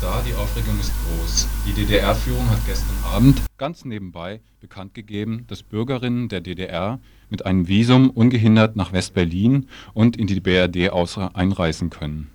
da, 0.00 0.22
die 0.26 0.34
Aufregung 0.34 0.78
ist 0.80 0.92
groß. 1.04 1.48
Die 1.66 1.72
DDR-Führung 1.72 2.48
hat 2.50 2.64
gestern 2.66 2.96
Abend 3.04 3.42
ganz 3.58 3.84
nebenbei 3.84 4.40
bekannt 4.60 4.94
gegeben, 4.94 5.44
dass 5.48 5.62
Bürgerinnen 5.62 6.28
der 6.28 6.40
DDR 6.40 6.98
mit 7.30 7.46
einem 7.46 7.68
Visum 7.68 8.10
ungehindert 8.10 8.76
nach 8.76 8.92
West-Berlin 8.92 9.68
und 9.94 10.16
in 10.16 10.26
die 10.26 10.40
BRD 10.40 10.90
einreisen 11.34 11.90
können. 11.90 12.30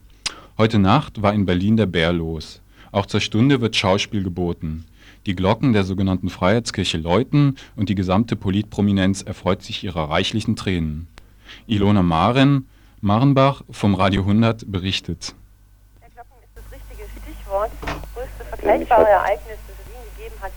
Heute 0.58 0.80
Nacht 0.80 1.22
war 1.22 1.34
in 1.34 1.46
Berlin 1.46 1.78
der 1.78 1.86
Bär 1.86 2.14
los. 2.14 2.62
Auch 2.92 3.06
zur 3.06 3.22
Stunde 3.22 3.62
wird 3.62 3.76
Schauspiel 3.76 4.24
geboten. 4.24 4.86
Die 5.26 5.36
Glocken 5.36 5.74
der 5.74 5.84
sogenannten 5.84 6.30
Freiheitskirche 6.30 6.98
läuten 6.98 7.56
und 7.76 7.90
die 7.90 7.96
gesamte 7.96 8.36
Politprominenz 8.36 9.22
erfreut 9.22 9.62
sich 9.62 9.84
ihrer 9.84 10.10
reichlichen 10.10 10.56
Tränen. 10.56 11.08
Ilona 11.68 12.02
Maren, 12.02 12.68
Marenbach 13.02 13.64
vom 13.70 13.94
Radio 13.94 14.22
100 14.22 14.72
berichtet 14.72 15.36
erste 18.42 18.58
vergleichbare 18.58 19.10
Ereignis, 19.10 19.58
das 19.68 19.78
es 19.78 19.86
in 19.86 19.94
Wien 19.94 20.16
gegeben 20.16 20.36
hat, 20.42 20.52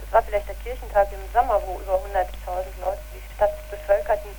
das 0.00 0.12
war 0.12 0.22
vielleicht 0.22 0.48
der 0.48 0.54
Kirchentag 0.56 1.08
im 1.12 1.20
Sommer, 1.32 1.60
wo 1.66 1.80
über 1.80 1.94
100.000 1.94 2.84
Leute 2.84 3.00
die 3.14 3.34
Stadt 3.34 3.52
bevölkerten. 3.70 4.30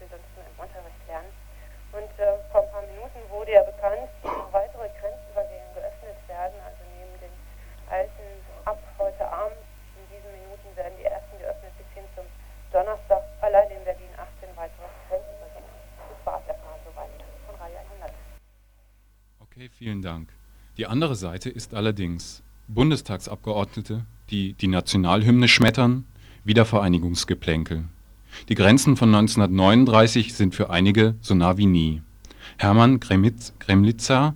wir 0.00 0.08
sonst 0.08 0.32
nur 0.34 0.44
im 0.48 0.56
Unterricht 0.56 1.02
lernen. 1.06 1.28
Und 1.92 2.10
äh, 2.16 2.40
vor 2.50 2.64
ein 2.64 2.70
paar 2.72 2.86
Minuten 2.88 3.20
wurde 3.28 3.52
ja 3.52 3.62
bekannt, 3.62 4.08
dass 4.22 4.32
noch 4.32 4.52
weitere 4.52 4.88
Grenzübergänge 4.96 5.68
geöffnet 5.76 6.16
werden. 6.26 6.56
Also 6.64 6.80
neben 6.96 7.14
den 7.20 7.34
alten 7.90 8.26
ab 8.64 8.80
heute 8.96 9.24
Abend, 9.28 9.60
in 9.98 10.04
diesen 10.08 10.30
Minuten 10.32 10.68
werden 10.76 10.96
die 10.96 11.04
ersten 11.04 11.36
geöffnet 11.36 11.72
bis 11.76 11.88
hin 11.92 12.06
zum 12.16 12.24
Donnerstag, 12.72 13.22
allein 13.44 13.68
in 13.70 13.84
Berlin 13.84 14.12
18 14.16 14.48
weitere 14.56 14.88
Grenzübergänge. 15.10 15.72
Das 15.98 16.20
war 16.24 16.40
es 16.40 16.46
erstmal 16.48 16.78
soweit 16.86 17.14
von 17.44 17.54
Reihe 17.60 17.78
100. 18.00 18.10
Okay, 19.40 19.68
vielen 19.68 20.00
Dank. 20.00 20.32
Die 20.78 20.86
andere 20.86 21.16
Seite 21.16 21.50
ist 21.50 21.74
allerdings 21.74 22.42
Bundestagsabgeordnete, 22.68 24.06
die 24.30 24.54
die 24.54 24.68
Nationalhymne 24.68 25.48
schmettern, 25.48 26.06
Wiedervereinigungsgeplänkel. 26.44 27.84
Die 28.48 28.54
Grenzen 28.54 28.96
von 28.96 29.14
1939 29.14 30.34
sind 30.34 30.54
für 30.54 30.70
einige 30.70 31.14
so 31.20 31.34
nah 31.34 31.56
wie 31.56 31.66
nie. 31.66 32.02
Hermann 32.58 32.98
Kremlitzer, 33.00 34.34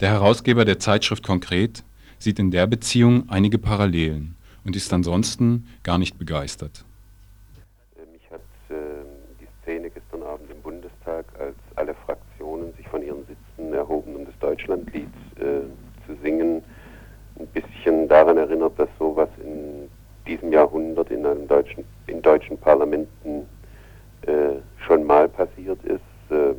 der 0.00 0.10
Herausgeber 0.10 0.64
der 0.64 0.78
Zeitschrift 0.78 1.24
Konkret, 1.24 1.84
sieht 2.18 2.38
in 2.38 2.50
der 2.50 2.66
Beziehung 2.66 3.28
einige 3.28 3.58
Parallelen 3.58 4.34
und 4.64 4.76
ist 4.76 4.92
ansonsten 4.92 5.68
gar 5.82 5.98
nicht 5.98 6.18
begeistert. 6.18 6.84
Äh, 7.96 8.12
mich 8.12 8.30
hat 8.30 8.40
äh, 8.68 8.74
die 9.40 9.46
Szene 9.62 9.90
gestern 9.90 10.22
Abend 10.22 10.50
im 10.50 10.60
Bundestag, 10.60 11.24
als 11.38 11.56
alle 11.76 11.94
Fraktionen 12.06 12.74
sich 12.76 12.88
von 12.88 13.02
ihren 13.02 13.24
Sitzen 13.26 13.72
erhoben, 13.72 14.16
um 14.16 14.24
das 14.26 14.38
Deutschlandlied 14.40 15.08
äh, 15.36 15.62
zu 16.06 16.16
singen, 16.22 16.62
ein 17.38 17.46
bisschen 17.48 18.08
daran 18.08 18.36
erinnert, 18.36 18.78
dass 18.78 18.88
sowas 18.98 19.28
in 19.42 19.88
diesem 20.26 20.52
Jahrhundert 20.52 21.10
in 21.10 21.26
einem 21.26 21.46
deutschen 21.48 21.84
deutschen 22.24 22.58
Parlamenten 22.58 23.46
äh, 24.26 24.56
schon 24.86 25.04
mal 25.04 25.28
passiert 25.28 25.82
ist, 25.84 26.00
äh, 26.30 26.54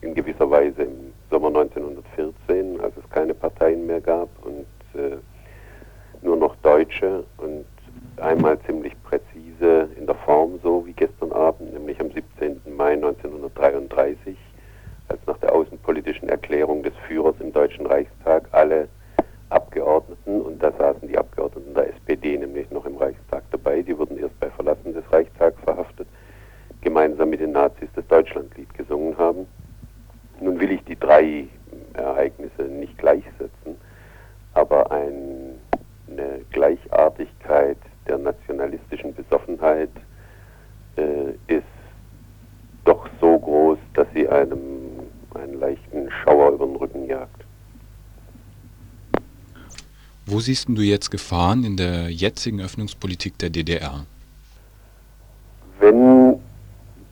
in 0.00 0.14
gewisser 0.14 0.50
Weise 0.50 0.82
im 0.82 1.12
Sommer 1.30 1.48
1914, 1.48 2.80
als 2.80 2.96
es 2.96 3.10
keine 3.10 3.34
Parteien 3.34 3.86
mehr 3.86 4.00
gab 4.00 4.28
und 4.44 4.66
äh, 5.00 5.16
nur 6.22 6.36
noch 6.36 6.56
Deutsche 6.56 7.24
siehst 50.46 50.68
du 50.68 50.80
jetzt 50.80 51.10
Gefahren 51.10 51.64
in 51.64 51.76
der 51.76 52.08
jetzigen 52.08 52.60
Öffnungspolitik 52.60 53.36
der 53.38 53.50
DDR? 53.50 54.06
Wenn 55.80 56.40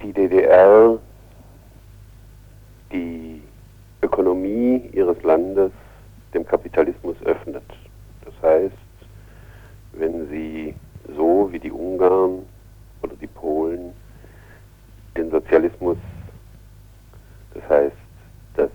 die 0.00 0.12
DDR 0.12 0.98
die 2.92 3.42
Ökonomie 4.02 4.88
ihres 4.92 5.20
Landes 5.24 5.72
dem 6.32 6.46
Kapitalismus 6.46 7.16
öffnet, 7.24 7.64
das 8.24 8.34
heißt, 8.40 8.74
wenn 9.94 10.28
sie 10.28 10.74
so 11.16 11.48
wie 11.50 11.58
die 11.58 11.72
Ungarn 11.72 12.46
oder 13.02 13.14
die 13.20 13.26
Polen 13.26 13.92
den 15.16 15.30
Sozialismus, 15.32 15.98
das 17.52 17.68
heißt, 17.68 17.96
dass 18.54 18.70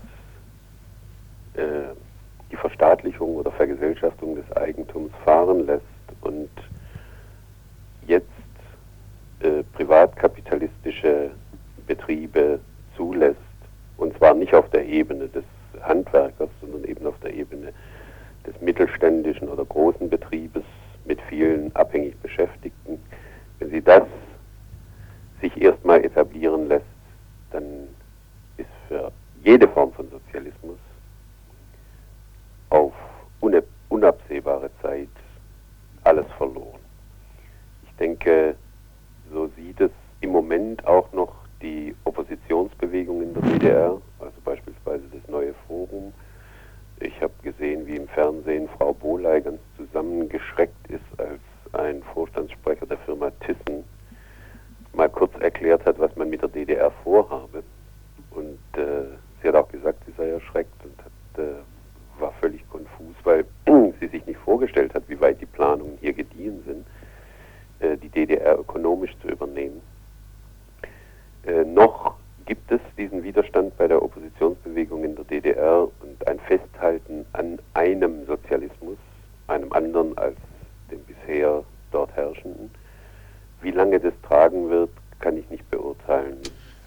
äh, 1.54 1.94
Verstaatlichung 2.60 3.36
oder 3.36 3.50
Vergesellschaftung 3.50 4.36
des 4.36 4.50
Eigentums 4.56 5.12
fahren 5.24 5.66
lässt 5.66 5.84
und 6.20 6.50
jetzt 8.06 8.26
äh, 9.40 9.62
privatkapitalistische 9.72 11.30
Betriebe 11.86 12.60
zulässt, 12.96 13.38
und 13.96 14.16
zwar 14.18 14.34
nicht 14.34 14.54
auf 14.54 14.68
der 14.70 14.86
Ebene 14.86 15.28
des 15.28 15.44
Handwerkers, 15.82 16.50
sondern 16.60 16.84
eben 16.84 17.06
auf 17.06 17.18
der 17.20 17.32
Ebene 17.34 17.72
des 18.46 18.60
mittelständischen 18.60 19.48
oder 19.48 19.64
großen 19.64 20.08
Betriebes 20.08 20.64
mit 21.04 21.20
vielen 21.22 21.74
abhängig 21.74 22.16
Beschäftigten. 22.18 22.98
Wenn 23.58 23.70
sie 23.70 23.82
das 23.82 24.04
sich 25.40 25.60
erstmal 25.60 26.04
etablieren 26.04 26.68
lässt, 26.68 26.84
dann 27.50 27.88
ist 28.56 28.68
für 28.88 29.10
jede 29.42 29.68
Form 29.68 29.92
von 29.92 30.08
Sozialismus 30.10 30.78
auf 32.70 32.92
unabsehbare 33.88 34.70
Zeit 34.82 35.08
alles 36.04 36.26
verloren. 36.38 36.80
Ich 37.84 37.94
denke, 37.96 38.56
so 39.32 39.48
sieht 39.56 39.80
es 39.80 39.90
im 40.20 40.30
Moment 40.30 40.86
auch 40.86 41.12
noch 41.12 41.34
die 41.62 41.94
Oppositionsbewegung 42.04 43.22
in 43.22 43.34
der 43.34 43.42
DDR, 43.42 44.00
also 44.18 44.34
beispielsweise 44.44 45.04
das 45.12 45.28
neue 45.28 45.54
Forum. 45.66 46.12
Ich 47.00 47.20
habe 47.20 47.32
gesehen, 47.42 47.86
wie 47.86 47.96
im 47.96 48.08
Fernsehen 48.08 48.68
Frau 48.76 48.92
Boley 48.92 49.40
ganz 49.42 49.60
zusammengeschreckt 49.76 50.88
ist, 50.88 51.20
als 51.20 51.40
ein 51.72 52.02
Vorstandssprecher 52.14 52.86
der 52.86 52.98
Firma 52.98 53.30
Thyssen 53.40 53.84
mal 54.92 55.08
kurz 55.08 55.32
erklärt 55.40 55.84
hat, 55.86 55.98
was 55.98 56.14
man 56.16 56.30
mit 56.30 56.42
der 56.42 56.48
DDR 56.48 56.90
vorhabe. 57.04 57.62
Und 58.30 58.58
äh, 58.76 59.04
sie 59.40 59.48
hat 59.48 59.54
auch 59.54 59.68
gesagt, 59.68 60.02
sie 60.06 60.12
sei 60.16 60.30
erschreckt 60.30 60.84
und 60.84 60.98
hat, 60.98 61.44
äh, 61.44 62.20
war 62.20 62.32
völlig 62.40 62.68
konfus, 62.68 63.14
weil 63.24 63.44
sie 64.00 64.08
sich 64.08 64.26
nicht 64.26 64.38
vorgestellt 64.40 64.94
hat, 64.94 65.04
wie 65.08 65.20
weit 65.20 65.40
die 65.40 65.46
Planungen 65.46 65.98
hier 66.00 66.12
gediehen 66.12 66.62
sind, 66.66 66.86
äh, 67.80 67.96
die 67.96 68.08
DDR 68.08 68.58
ökonomisch 68.58 69.16
zu 69.22 69.28
übernehmen. 69.28 69.80
Äh, 71.46 71.64
noch 71.64 72.16
gibt 72.46 72.70
es 72.70 72.80
diesen 72.98 73.22
Widerstand 73.22 73.76
bei 73.78 73.86
der 73.86 74.02
Oppositionsbewegung 74.02 75.04
in 75.04 75.14
der 75.14 75.24
DDR 75.24 75.84
und 75.84 76.26
ein 76.26 76.38
Festhalten 76.40 77.24
an 77.32 77.58
einem 77.74 78.26
Sozialismus, 78.26 78.98
einem 79.46 79.72
anderen 79.72 80.16
als 80.18 80.36
dem 80.90 81.00
bisher 81.04 81.62
dort 81.92 82.14
herrschenden. 82.16 82.70
Wie 83.62 83.70
lange 83.70 84.00
das 84.00 84.14
tragen 84.22 84.68
wird, 84.70 84.90
kann 85.20 85.36
ich 85.36 85.48
nicht 85.50 85.68
beurteilen. 85.70 86.38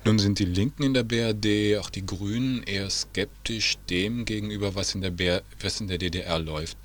Nun 0.05 0.19
sind 0.33 0.39
die 0.39 0.59
Linken 0.59 0.83
in 0.83 0.93
der 0.95 1.03
BRD, 1.03 1.79
auch 1.79 1.91
die 1.91 2.05
Grünen, 2.05 2.63
eher 2.63 2.89
skeptisch 2.89 3.77
dem 3.89 4.25
gegenüber, 4.25 4.73
was 4.73 4.95
in 4.95 5.01
der, 5.01 5.11
BR, 5.11 5.41
was 5.61 5.79
in 5.79 5.87
der 5.87 5.99
DDR 5.99 6.39
läuft. 6.39 6.75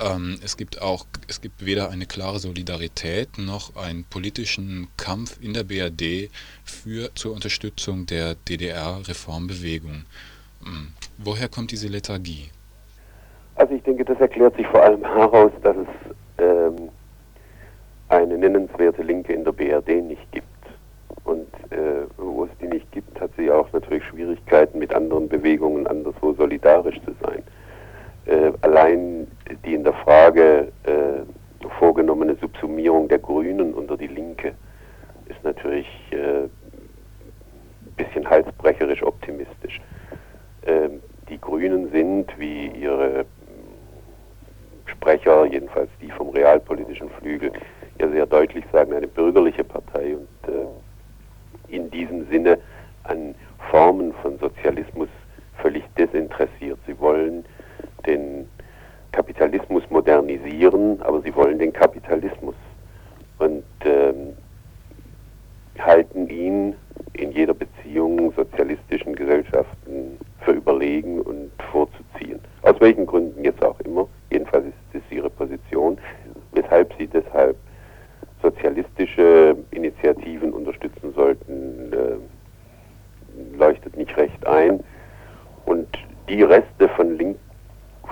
Ähm, 0.00 0.38
es 0.42 0.56
gibt 0.56 0.80
auch, 0.80 1.04
es 1.28 1.42
gibt 1.42 1.66
weder 1.66 1.90
eine 1.90 2.06
klare 2.06 2.38
Solidarität 2.38 3.36
noch 3.36 3.76
einen 3.76 4.04
politischen 4.04 4.88
Kampf 4.96 5.38
in 5.42 5.52
der 5.52 5.64
BRD 5.64 6.30
für, 6.64 7.14
zur 7.14 7.34
Unterstützung 7.34 8.06
der 8.06 8.36
DDR-Reformbewegung. 8.48 10.04
Ähm, 10.64 10.88
woher 11.18 11.48
kommt 11.48 11.72
diese 11.72 11.88
Lethargie? 11.88 12.48
Also 13.56 13.74
ich 13.74 13.82
denke, 13.82 14.06
das 14.06 14.18
erklärt 14.18 14.56
sich 14.56 14.66
vor 14.68 14.82
allem 14.82 15.02
daraus, 15.02 15.52
dass 15.62 15.76
es 15.76 15.88
ähm, 16.38 16.88
eine 18.08 18.38
nennenswerte 18.38 19.02
Linke 19.02 19.34
in 19.34 19.44
der 19.44 19.52
BRD 19.52 20.02
nicht 20.02 20.32
gibt. 20.32 20.53
Und 21.24 21.48
äh, 21.70 22.06
wo 22.18 22.44
es 22.44 22.50
die 22.60 22.66
nicht 22.66 22.90
gibt, 22.92 23.18
hat 23.20 23.30
sie 23.36 23.50
auch 23.50 23.72
natürlich 23.72 24.04
Schwierigkeiten, 24.04 24.78
mit 24.78 24.94
anderen 24.94 25.28
Bewegungen 25.28 25.86
anderswo 25.86 26.34
solidarisch 26.34 27.00
zu 27.04 27.12
sein. 27.22 27.42
Äh, 28.26 28.52
allein 28.60 29.26
die 29.64 29.74
in 29.74 29.84
der 29.84 29.94
Frage 29.94 30.72
äh, 30.84 31.68
vorgenommene 31.78 32.36
Subsumierung 32.36 33.08
der 33.08 33.18
Grünen 33.18 33.74
unter 33.74 33.96
die 33.96 34.06
Linke 34.06 34.54
ist 35.26 35.42
natürlich 35.42 35.86
ein 36.12 36.44
äh, 36.44 36.48
bisschen 37.96 38.28
halsbrecherisch 38.28 39.02
optimistisch. 39.02 39.80
Ähm, 40.66 41.00
die 41.28 41.40
Grünen 41.40 41.90
sind, 41.90 42.38
wie 42.38 42.68
ihre 42.68 43.24
Sprecher, 44.86 45.46
jedenfalls 45.46 45.90
die 46.00 46.10
vom 46.10 46.28
realpolitischen 46.30 47.08
Flügel, 47.10 47.52
ja 47.98 48.08
sehr 48.08 48.26
deutlich 48.26 48.64
sagen, 48.72 48.92
eine 48.92 49.06
bürgerliche 49.06 49.64
Partei 49.64 50.16
und 50.16 50.54
äh, 50.54 51.74
in 51.74 51.90
diesem 51.90 52.28
Sinne 52.28 52.58
an 53.04 53.34
Formen 53.70 54.12
von 54.22 54.38
Sozialismus 54.38 55.08
völlig 55.58 55.84
desinteressiert. 55.96 56.78
Sie 56.86 56.98
wollen 56.98 57.44
den 58.06 58.48
Kapitalismus 59.12 59.82
modernisieren, 59.90 61.00
aber 61.02 61.22
sie 61.22 61.34
wollen 61.34 61.58
den 61.58 61.72
Kapitalismus 61.72 62.54
und 63.38 63.64
ähm, 63.84 64.34
halten 65.78 66.28
ihn 66.28 66.74
in 67.14 67.32
jeder 67.32 67.54
Beziehung 67.54 68.32
sozialistischen 68.36 69.14
Gesellschaften 69.14 70.18
für 70.40 70.52
überlegen 70.52 71.20
und 71.20 71.50
vorzuziehen. 71.70 72.40
Aus 72.62 72.74
welchen 72.80 73.06
Gründen 73.06 73.44
jetzt 73.44 73.64
auch 73.64 73.78
immer. 73.80 74.08
Jedenfalls 74.30 74.66
ist 74.66 74.74
das 74.92 75.02
ihre 75.10 75.30
Position, 75.30 75.98
weshalb 76.52 76.92
sie 76.98 77.06
deshalb 77.06 77.56
sozialistische 78.42 79.56
Initiativen 79.70 80.52
unterstützen 80.52 81.12
sollten, 81.14 81.63
recht 84.16 84.46
ein. 84.46 84.80
Und 85.66 85.88
die 86.28 86.42
Reste 86.42 86.88
von, 86.96 87.16
Link, 87.16 87.38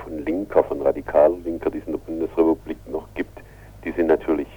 von 0.03 0.25
linker, 0.25 0.63
von 0.63 0.81
radikaler 0.81 1.37
Linker, 1.43 1.69
die 1.69 1.79
es 1.79 1.85
in 1.85 1.93
der 1.93 1.99
Bundesrepublik 1.99 2.77
noch 2.87 3.07
gibt, 3.15 3.39
die 3.83 3.91
sind 3.91 4.07
natürlich 4.07 4.47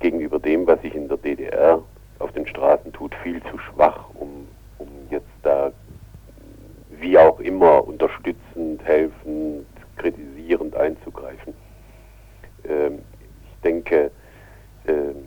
gegenüber 0.00 0.38
dem, 0.38 0.66
was 0.66 0.80
sich 0.82 0.94
in 0.94 1.08
der 1.08 1.16
DDR 1.16 1.82
auf 2.18 2.32
den 2.32 2.46
Straßen 2.46 2.92
tut, 2.92 3.14
viel 3.22 3.42
zu 3.44 3.58
schwach, 3.58 4.06
um, 4.14 4.46
um 4.78 4.88
jetzt 5.10 5.26
da 5.42 5.72
wie 7.00 7.18
auch 7.18 7.40
immer 7.40 7.86
unterstützend, 7.86 8.82
helfend, 8.84 9.66
kritisierend 9.96 10.74
einzugreifen. 10.76 11.54
Ähm, 12.68 13.00
ich 13.44 13.60
denke, 13.62 14.10
ähm, 14.86 15.26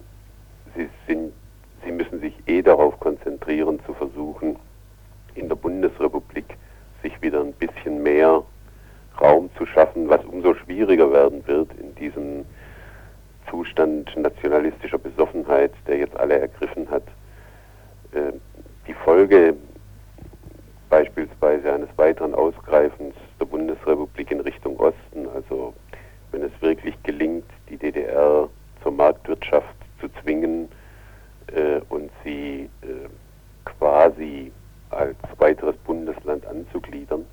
sie, 0.75 0.89
sind, 1.07 1.33
sie 1.83 1.91
müssen 1.91 2.19
sich 2.21 2.33
eh 2.47 2.61
darauf 2.61 2.99
konzentrieren, 2.99 3.79
zu 3.85 3.93
versuchen, 3.93 4.55
Bundesrepublik 5.79 6.57
sich 7.01 7.21
wieder 7.21 7.39
ein 7.39 7.53
bisschen 7.53 8.03
mehr 8.03 8.43
Raum 9.21 9.49
zu 9.57 9.65
schaffen, 9.65 10.09
was 10.09 10.23
umso 10.25 10.53
schwieriger 10.53 11.11
werden 11.11 11.45
wird 11.47 11.69
in 11.79 11.95
diesem 11.95 12.45
Zustand 13.49 14.15
nationalistischer 14.17 14.97
Besoffenheit, 14.97 15.71
der 15.87 15.99
jetzt 15.99 16.17
alle 16.17 16.39
ergriffen 16.39 16.89
hat. 16.91 17.03
Ähm, 18.13 18.41
die 18.87 18.93
Folge 18.93 19.55
beispielsweise 20.89 21.73
eines 21.73 21.89
weiteren 21.95 22.35
Ausgreifens 22.35 23.15
der 23.39 23.45
Bundesrepublik 23.45 24.31
in 24.31 24.41
Richtung 24.41 24.77
Osten, 24.79 25.29
also 25.33 25.73
wenn 26.31 26.43
es 26.43 26.51
wirklich 26.59 27.01
gelingt, 27.03 27.45
die 27.69 27.77
DDR 27.77 28.49
zur 28.83 28.91
Marktwirtschaft 28.91 29.75
zu 30.01 30.09
zwingen 30.21 30.67
äh, 31.47 31.79
und 31.89 32.11
sie 32.23 32.69
äh, 32.81 33.07
quasi 33.63 34.51
anzugliedern. 36.59 37.25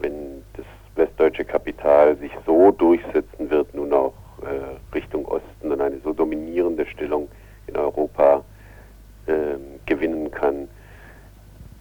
Wenn 0.00 0.42
das 0.54 0.66
westdeutsche 0.96 1.44
Kapital 1.44 2.16
sich 2.16 2.32
so 2.46 2.70
durchsetzen 2.70 3.50
wird, 3.50 3.74
nun 3.74 3.92
auch 3.92 4.14
äh, 4.42 4.94
Richtung 4.94 5.24
Osten 5.26 5.72
und 5.72 5.80
eine 5.80 5.98
so 6.00 6.12
dominierende 6.12 6.86
Stellung 6.86 7.28
in 7.66 7.76
Europa 7.76 8.44
äh, 9.26 9.56
gewinnen 9.86 10.30
kann, 10.30 10.68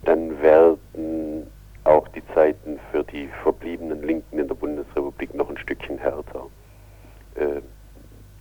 dann 0.05 0.41
werden 0.41 1.47
auch 1.83 2.07
die 2.09 2.23
Zeiten 2.33 2.79
für 2.91 3.03
die 3.03 3.27
verbliebenen 3.43 4.03
Linken 4.03 4.39
in 4.39 4.47
der 4.47 4.55
Bundesrepublik 4.55 5.33
noch 5.33 5.49
ein 5.49 5.57
Stückchen 5.57 5.97
härter. 5.97 6.45
Äh, 7.35 7.61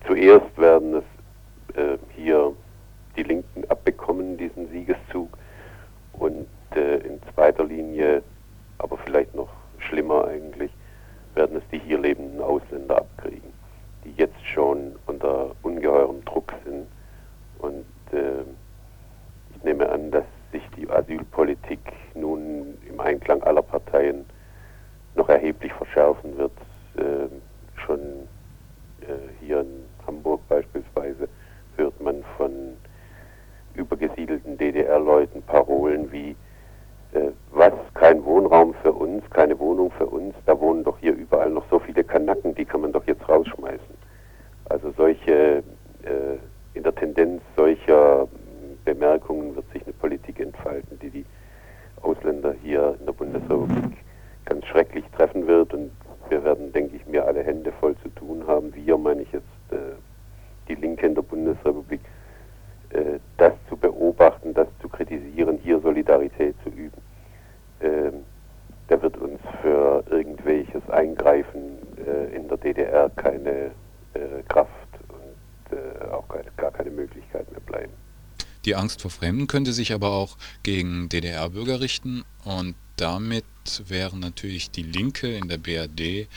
zuerst 0.06 0.56
werden 0.58 0.94
es 0.94 1.76
äh, 1.76 1.98
hier 2.14 2.52
die 3.16 3.22
Linken 3.22 3.64
abbekommen, 3.68 4.36
diesen 4.36 4.68
Sieges 4.70 4.97
in 7.04 7.20
zweiter 7.34 7.64
Linie, 7.64 8.22
aber 8.78 8.96
vielleicht 8.98 9.34
noch 9.34 9.48
schlimmer 9.78 10.26
eigentlich, 10.26 10.70
werden 11.34 11.56
es 11.56 11.62
die 11.70 11.78
hier 11.78 11.98
lebenden 11.98 12.40
Ausländer 12.40 12.98
abkriegen, 12.98 13.52
die 14.04 14.12
jetzt 14.16 14.44
schon 14.46 14.96
unter 15.06 15.52
ungeheurem 15.62 16.24
Druck 16.24 16.52
sind. 16.64 16.86
Und 17.58 17.86
äh, 18.12 18.42
ich 19.54 19.62
nehme 19.64 19.88
an, 19.88 20.10
dass 20.10 20.24
sich 20.52 20.62
die 20.76 20.88
Asylpolitik 20.88 21.80
nun 22.14 22.78
im 22.88 23.00
Einklang 23.00 23.42
aller 23.42 23.62
Parteien 23.62 24.24
noch 25.14 25.28
erheblich 25.28 25.72
verschärfen 25.72 26.36
wird, 26.38 26.52
äh, 26.96 27.28
schon 27.74 28.28
Die 78.68 78.74
Angst 78.74 79.00
vor 79.00 79.10
Fremden 79.10 79.46
könnte 79.46 79.72
sich 79.72 79.94
aber 79.94 80.10
auch 80.10 80.36
gegen 80.62 81.08
DDR-Bürger 81.08 81.80
richten 81.80 82.22
und 82.44 82.74
damit 82.96 83.46
wäre 83.86 84.18
natürlich 84.18 84.70
die 84.70 84.82
Linke 84.82 85.34
in 85.34 85.48
der 85.48 85.56
BRD 85.56 86.28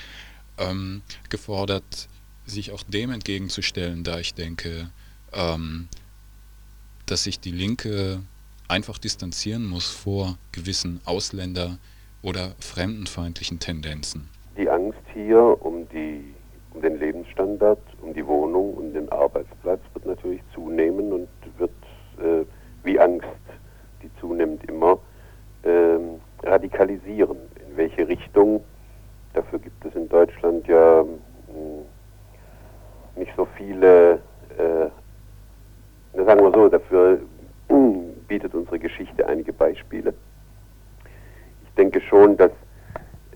ähm, 0.58 1.02
gefordert, 1.28 2.08
sich 2.46 2.72
auch 2.72 2.84
dem 2.84 3.12
entgegenzustellen, 3.12 4.06
da 4.06 4.18
ich 4.18 4.34
denke, 4.34 4.92
ähm, 5.34 5.90
dass 7.06 7.26
sich 7.26 7.42
die 7.42 7.52
Linke 7.52 8.22
einfach 8.70 8.98
distanzieren 8.98 9.68
muss 9.68 9.90
vor 9.90 10.38
gewissen 10.54 11.02
Ausländer- 11.04 11.80
oder 12.22 12.56
fremdenfeindlichen 12.60 13.60
Tendenzen. 13.60 14.30
Die 14.58 14.70
Angst 14.70 15.00
hier 15.14 15.58
um, 15.60 15.86
die, 15.90 16.34
um 16.74 16.82
den 16.82 16.98
Lebensstandard, 16.98 17.82
um 18.02 18.14
die 18.14 18.26
Wohnung 18.26 18.76
und 18.76 18.94
den 18.94 19.12
Arbeitsplatz 19.12 19.82
wird 19.94 20.06
natürlich 20.06 20.40
zunehmen 20.54 21.12
und 21.12 21.28
äh, 22.22 22.46
wie 22.84 23.00
Angst, 23.00 23.28
die 24.02 24.10
zunimmt 24.20 24.64
immer, 24.70 25.00
äh, 25.64 25.98
radikalisieren. 26.44 27.38
In 27.68 27.78
welche 27.78 28.08
Richtung? 28.08 28.64
Dafür 29.34 29.60
gibt 29.60 29.86
es 29.86 29.96
in 29.96 30.10
Deutschland 30.10 30.68
ja 30.68 31.04
mh, 31.04 31.10
hm, 31.54 31.86
nicht 33.16 33.34
so 33.36 33.48
viele 33.58 34.22
äh, 34.58 34.90
sagen 36.14 36.42
wir 36.42 36.52
so, 36.52 36.70
dafür 36.70 37.20
bietet 38.28 38.54
unsere 38.54 38.80
Geschichte 38.80 39.26
einige 39.28 39.54
Beispiele. 39.54 40.14
Ich 41.64 41.74
denke 41.76 42.02
schon, 42.02 42.38
dass 42.38 42.52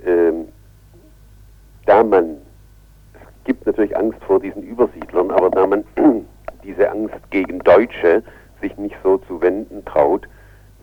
ähm, 0.06 0.50
da 1.86 2.04
man, 2.04 2.38
es 3.14 3.44
gibt 3.46 3.66
natürlich 3.66 3.96
Angst 3.96 4.22
vor 4.24 4.40
diesen 4.40 4.64
Übersiedlern, 4.64 5.32
aber 5.32 5.50
da 5.50 5.66
man 5.66 5.84
diese 6.64 6.90
Angst 6.90 7.16
gegen 7.30 7.60
Deutsche 7.60 8.24
sich 8.62 8.76
nicht 8.78 8.96
so 9.04 9.18
zu 9.20 9.42
wenden 9.42 9.84
traut, 9.86 10.28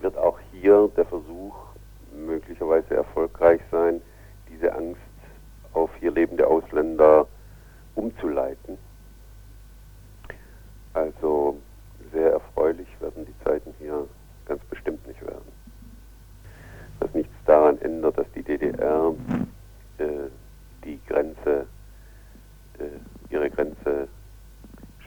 wird 0.01 0.17
auch 0.17 0.39
hier 0.51 0.89
der 0.95 1.05
Versuch 1.05 1.55
möglicherweise 2.83 2.95
erfolgreich 2.95 3.61
sein, 3.71 4.01
diese 4.49 4.73
Angst 4.73 4.99
auf 5.73 5.89
hier 5.99 6.11
lebende 6.11 6.47
Ausländer 6.47 7.27
umzuleiten. 7.95 8.77
Also 10.93 11.57
sehr 12.11 12.33
erfreulich 12.33 12.87
werden 12.99 13.25
die 13.25 13.43
Zeiten 13.43 13.73
hier 13.79 14.07
ganz 14.45 14.63
bestimmt 14.65 15.05
nicht 15.07 15.21
werden. 15.21 15.51
Was 16.99 17.13
nichts 17.13 17.33
daran 17.45 17.79
ändert, 17.81 18.17
dass 18.17 18.27
die 18.35 18.43
DDR 18.43 19.13
äh, 19.97 20.05
die 20.83 20.99
Grenze, 21.07 21.65
äh, 22.79 23.33
ihre 23.33 23.49
Grenze 23.49 24.07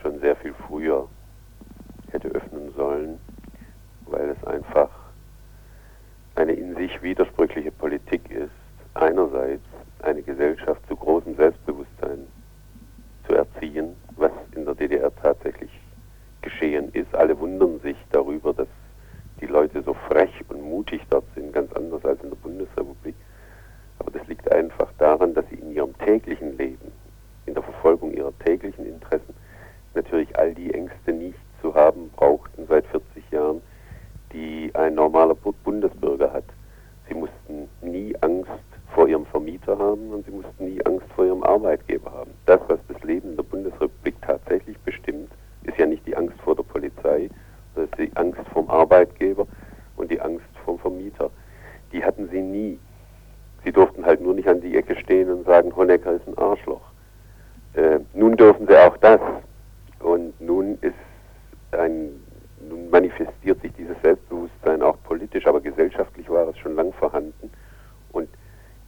schon 0.01 0.19
sehr 0.19 0.35
viel 0.35 0.53
früher 0.67 1.07
hätte 2.11 2.27
öffnen 2.29 2.73
sollen, 2.75 3.19
weil 4.05 4.29
es 4.29 4.43
einfach 4.47 4.89
sich 6.87 7.01
widersprüchliche 7.01 7.71
Politik 7.71 8.29
ist, 8.31 8.51
einerseits 8.93 9.63
eine 9.99 10.21
Gesellschaft 10.21 10.81
zu 10.87 10.95
großem 10.95 11.35
Selbstbewusstsein 11.35 12.19
zu 13.27 13.35
erziehen, 13.35 13.95
was 14.15 14.31
in 14.55 14.63
der 14.63 14.73
DDR 14.73 15.13
tatsächlich 15.21 15.69
geschehen 16.41 16.89
ist. 16.93 17.13
Alle 17.13 17.37
wundern 17.37 17.79
sich 17.81 17.97
darüber, 18.11 18.53
dass 18.53 18.69
die 19.41 19.47
Leute 19.47 19.81
so 19.83 19.93
frech 19.93 20.31
und 20.47 20.61
mutig 20.61 21.01
dort 21.09 21.25
sind, 21.35 21.51
ganz 21.51 21.73
anders 21.73 22.05
als 22.05 22.23
in 22.23 22.29
der 22.29 22.37
Bundesrepublik. 22.37 23.15
Aber 23.99 24.11
das 24.11 24.25
liegt 24.27 24.49
einfach 24.51 24.89
daran, 24.97 25.33
dass 25.33 25.45
sie 25.49 25.55
in 25.55 25.71
ihrem 25.71 25.97
täglichen 25.97 26.57
Leben, 26.57 26.91
in 27.47 27.53
der 27.53 27.63
Verfolgung 27.63 28.13
ihrer 28.13 28.37
täglichen 28.39 28.85
Interessen, 28.85 29.33
natürlich 29.93 30.37
all 30.39 30.53
die 30.53 30.73
Ängste 30.73 31.11
nicht 31.11 31.39
zu 31.61 31.75
haben 31.75 32.09
brauchten 32.15 32.65
seit 32.67 32.85
40 32.87 33.29
Jahren, 33.31 33.61
die 34.31 34.71
ein 34.73 34.95
normaler 34.95 35.35
Bundesbürger 35.35 36.31
hat. 36.31 36.45
Sie 37.07 37.15
mussten 37.15 37.69
nie 37.81 38.15
Angst 38.21 38.51
vor 38.93 39.07
ihrem 39.07 39.25
Vermieter 39.27 39.77
haben 39.77 40.09
und 40.11 40.25
sie 40.25 40.31
mussten 40.31 40.65
nie 40.65 40.85
Angst 40.85 41.05
vor 41.15 41.25
ihrem 41.25 41.43
Arbeitgeber 41.43 42.11
haben. 42.11 42.31
Das, 42.45 42.59
was 42.67 42.79
das 42.87 43.01
Leben 43.03 43.31
in 43.31 43.35
der 43.35 43.43
Bundesrepublik 43.43 44.15
tatsächlich 44.21 44.77
bestimmt, 44.79 45.31
ist 45.63 45.77
ja 45.77 45.85
nicht 45.85 46.05
die 46.05 46.15
Angst 46.15 46.39
vor 46.41 46.55
der 46.55 46.63
Polizei, 46.63 47.29
ist 47.75 47.97
die 47.97 48.11
Angst 48.15 48.41
vom 48.53 48.69
Arbeitgeber 48.69 49.45
und 49.97 50.09
die 50.09 50.19
Angst 50.19 50.45
vom 50.65 50.79
Vermieter. 50.79 51.29
Die 51.91 52.03
hatten 52.03 52.27
sie 52.29 52.41
nie. 52.41 52.79
Sie 53.63 53.71
durften 53.71 54.05
halt 54.05 54.21
nur 54.21 54.33
nicht 54.33 54.47
an 54.47 54.61
die 54.61 54.75
Ecke 54.75 54.95
stehen 54.95 55.29
und 55.29 55.45
sagen, 55.45 55.75
Honecker 55.75 56.13
ist 56.13 56.27
ein 56.27 56.37
Arschloch. 56.37 56.81
Äh, 57.73 57.99
nun 58.13 58.35
dürfen 58.35 58.67
sie 58.67 58.77
auch 58.77 58.97
das. 58.97 59.19
Und 59.99 60.39
nun 60.41 60.77
ist 60.81 60.95
ein, 61.71 62.09
nun 62.67 62.89
manifestiert 62.89 63.61
sich 63.61 63.73
dieses 63.73 63.97
Selbstbewusstsein 64.77 64.81
auch 64.81 65.01
politisch, 65.03 65.45
aber 65.47 65.61
gesellschaftlich 65.61 66.29
war 66.29 66.47
es 66.47 66.57
schon 66.57 66.75
lang 66.75 66.93
vorhanden. 66.93 67.49
Und 68.11 68.29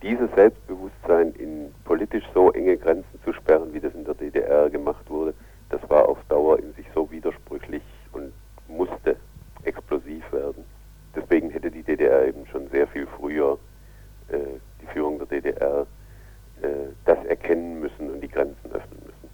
dieses 0.01 0.29
Selbstbewusstsein 0.35 1.33
in 1.33 1.73
politisch 1.83 2.23
so 2.33 2.51
enge 2.51 2.77
Grenzen 2.77 3.19
zu 3.23 3.33
sperren, 3.33 3.73
wie 3.73 3.79
das 3.79 3.93
in 3.93 4.05
der 4.05 4.15
DDR 4.15 4.69
gemacht 4.69 5.09
wurde, 5.09 5.33
das 5.69 5.81
war 5.89 6.07
auf 6.07 6.17
Dauer 6.29 6.59
in 6.59 6.73
sich 6.73 6.85
so 6.95 7.09
widersprüchlich 7.11 7.83
und 8.13 8.31
musste 8.67 9.17
explosiv 9.63 10.23
werden. 10.31 10.63
Deswegen 11.15 11.49
hätte 11.49 11.69
die 11.69 11.83
DDR 11.83 12.27
eben 12.27 12.45
schon 12.47 12.69
sehr 12.69 12.87
viel 12.87 13.07
früher, 13.17 13.57
äh, 14.29 14.37
die 14.81 14.87
Führung 14.93 15.17
der 15.17 15.27
DDR, 15.27 15.85
äh, 16.61 16.67
das 17.05 17.23
erkennen 17.25 17.79
müssen 17.79 18.09
und 18.09 18.21
die 18.21 18.29
Grenzen 18.29 18.71
öffnen 18.71 18.99
müssen. 19.05 19.29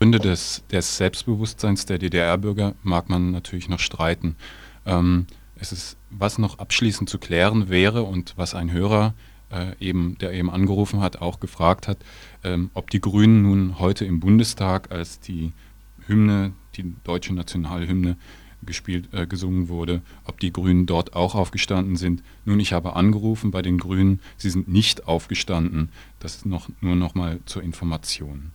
Gründe 0.00 0.18
des, 0.18 0.66
des 0.72 0.96
Selbstbewusstseins 0.96 1.86
der 1.86 1.98
DDR-Bürger 1.98 2.74
mag 2.82 3.08
man 3.08 3.30
natürlich 3.30 3.68
noch 3.68 3.78
streiten. 3.78 4.36
Ähm, 4.84 5.26
es 5.62 5.72
ist, 5.72 5.96
was 6.10 6.38
noch 6.38 6.58
abschließend 6.58 7.08
zu 7.08 7.18
klären 7.18 7.68
wäre 7.68 8.02
und 8.02 8.34
was 8.36 8.54
ein 8.54 8.72
Hörer 8.72 9.14
äh, 9.50 9.76
eben, 9.78 10.18
der 10.18 10.32
eben 10.32 10.50
angerufen 10.50 11.00
hat, 11.00 11.22
auch 11.22 11.38
gefragt 11.38 11.86
hat, 11.86 11.98
ähm, 12.42 12.70
ob 12.74 12.90
die 12.90 13.00
Grünen 13.00 13.42
nun 13.42 13.78
heute 13.78 14.04
im 14.04 14.18
Bundestag, 14.18 14.90
als 14.90 15.20
die 15.20 15.52
Hymne, 16.06 16.52
die 16.74 16.94
deutsche 17.04 17.32
Nationalhymne 17.32 18.16
gespielt, 18.64 19.08
äh, 19.12 19.26
gesungen 19.26 19.68
wurde, 19.68 20.02
ob 20.24 20.40
die 20.40 20.52
Grünen 20.52 20.86
dort 20.86 21.14
auch 21.14 21.36
aufgestanden 21.36 21.96
sind. 21.96 22.22
Nun, 22.44 22.58
ich 22.58 22.72
habe 22.72 22.96
angerufen 22.96 23.52
bei 23.52 23.62
den 23.62 23.78
Grünen, 23.78 24.20
sie 24.36 24.50
sind 24.50 24.68
nicht 24.68 25.06
aufgestanden. 25.06 25.90
Das 26.18 26.44
noch, 26.44 26.70
nur 26.80 26.96
noch 26.96 27.14
mal 27.14 27.38
zur 27.46 27.62
Information. 27.62 28.52